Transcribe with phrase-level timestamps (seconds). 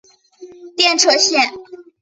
[0.75, 1.53] 电车线。